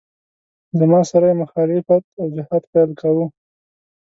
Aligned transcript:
زما 0.79 0.99
سره 1.11 1.25
یې 1.29 1.39
مخالفت 1.43 2.03
او 2.19 2.25
جهاد 2.35 2.63
پیل 2.71 2.89
کاوه. 2.99 3.25